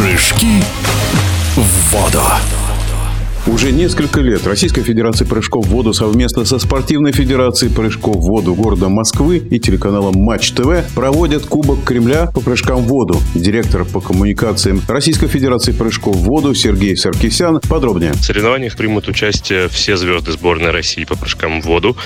[0.00, 0.64] Прыжки
[1.56, 2.22] в воду.
[3.46, 8.54] Уже несколько лет Российская Федерация прыжков в воду совместно со Спортивной Федерацией прыжков в воду
[8.54, 13.18] города Москвы и телеканалом Матч ТВ проводят Кубок Кремля по прыжкам в воду.
[13.34, 18.12] Директор по коммуникациям Российской Федерации прыжков в воду Сергей Саркисян подробнее.
[18.12, 21.96] В соревнованиях примут участие все звезды сборной России по прыжкам в воду,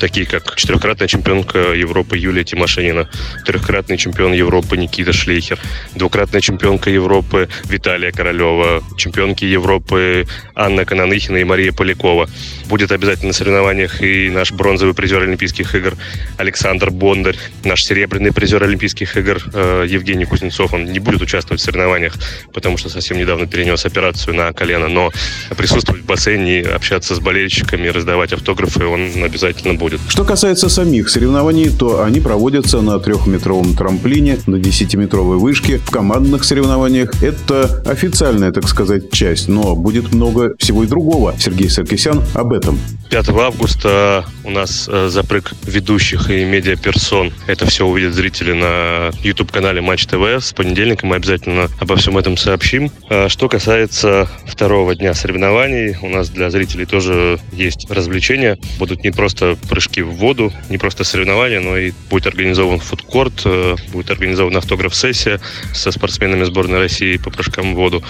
[0.00, 3.08] такие как четырехкратная чемпионка Европы Юлия Тимошенина,
[3.46, 5.60] трехкратный чемпион Европы Никита Шлейхер,
[5.94, 12.28] двукратная чемпионка Европы Виталия Королева, чемпионки Европы Анна Анна Кананыхина и Мария Полякова.
[12.66, 15.94] Будет обязательно на соревнованиях и наш бронзовый призер Олимпийских игр
[16.38, 20.72] Александр Бондарь, наш серебряный призер Олимпийских игр э, Евгений Кузнецов.
[20.72, 22.14] Он не будет участвовать в соревнованиях,
[22.52, 25.10] потому что совсем недавно перенес операцию на колено, но
[25.56, 30.00] присутствовать в бассейне, общаться с болельщиками, раздавать автографы он обязательно будет.
[30.08, 35.78] Что касается самих соревнований, то они проводятся на трехметровом трамплине, на десятиметровой вышке.
[35.78, 41.34] В командных соревнованиях это официальная, так сказать, часть, но будет много всего всего и другого.
[41.36, 42.78] Сергей Саркисян об этом.
[43.10, 47.32] 5 августа у нас э, запрыг ведущих и медиаперсон.
[47.48, 50.22] Это все увидят зрители на YouTube-канале Матч ТВ.
[50.40, 52.92] С понедельника мы обязательно обо всем этом сообщим.
[53.08, 58.56] А что касается второго дня соревнований, у нас для зрителей тоже есть развлечения.
[58.78, 63.74] Будут не просто прыжки в воду, не просто соревнования, но и будет организован фудкорт, э,
[63.92, 65.40] будет организована автограф-сессия
[65.74, 68.04] со спортсменами сборной России по прыжкам в воду.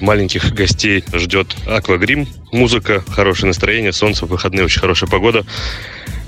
[0.00, 5.44] Маленьких гостей ждет аквагрим грим, музыка, хорошее настроение, солнце, выходные, очень хорошая погода.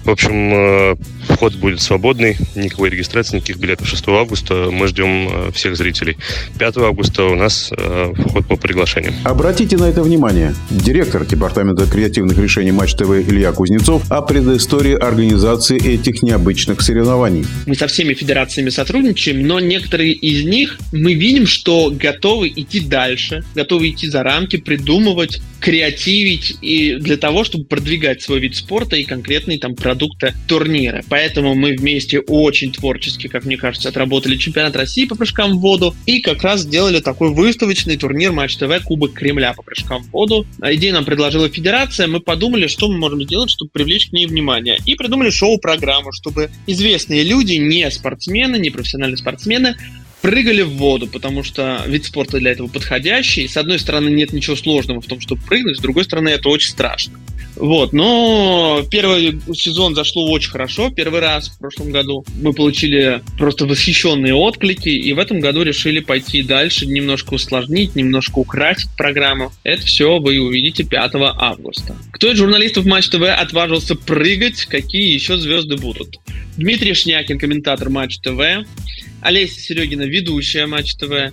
[0.07, 0.97] В общем, э,
[1.29, 4.69] вход будет свободный, никакой регистрации, никаких билетов 6 августа.
[4.71, 6.17] Мы ждем э, всех зрителей.
[6.61, 9.15] 5 августа у нас э, вход по приглашениям.
[9.25, 10.55] Обратите на это внимание.
[10.71, 17.45] Директор Департамента креативных решений Матч ТВ Илья Кузнецов о предыстории организации этих необычных соревнований.
[17.67, 23.43] Мы со всеми федерациями сотрудничаем, но некоторые из них мы видим, что готовы идти дальше,
[23.57, 29.03] готовы идти за рамки, придумывать, креативить и для того, чтобы продвигать свой вид спорта и
[29.03, 31.03] конкретные там продукты продукта турнира.
[31.09, 35.95] Поэтому мы вместе очень творчески, как мне кажется, отработали чемпионат России по прыжкам в воду
[36.05, 40.47] и как раз сделали такой выставочный турнир Матч ТВ Кубок Кремля по прыжкам в воду.
[40.63, 44.79] Идею нам предложила федерация, мы подумали, что мы можем сделать, чтобы привлечь к ней внимание.
[44.85, 49.77] И придумали шоу-программу, чтобы известные люди, не спортсмены, не профессиональные спортсмены,
[50.21, 53.49] прыгали в воду, потому что вид спорта для этого подходящий.
[53.49, 56.71] С одной стороны, нет ничего сложного в том, чтобы прыгнуть, с другой стороны, это очень
[56.71, 57.19] страшно.
[57.57, 60.91] Вот, но первый сезон зашло очень хорошо.
[60.91, 66.01] Первый раз в прошлом году мы получили просто восхищенные отклики, и в этом году решили
[66.01, 69.53] пойти дальше, немножко усложнить, немножко украсить программу.
[69.65, 71.97] Это все вы увидите 5 августа.
[72.13, 76.19] Кто из журналистов Матч ТВ отважился прыгать, какие еще звезды будут?
[76.57, 78.41] Дмитрий Шнякин, комментатор Матч ТВ,
[79.23, 81.33] Олеся Серегина, ведущая Матч ТВ,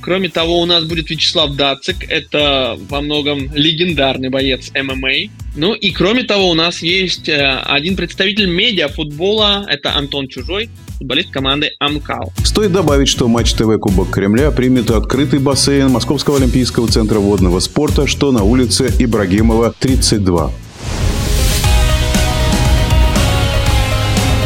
[0.00, 5.30] Кроме того, у нас будет Вячеслав Дацик, это во многом легендарный боец ММА.
[5.56, 11.30] Ну и кроме того, у нас есть э, один представитель медиафутбола, это Антон Чужой, футболист
[11.30, 12.32] команды Амкал.
[12.44, 18.06] Стоит добавить, что Матч ТВ Кубок Кремля примет открытый бассейн Московского олимпийского центра водного спорта,
[18.06, 20.52] что на улице Ибрагимова, 32.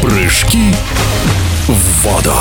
[0.01, 0.71] Прыжки
[1.67, 2.33] в воду.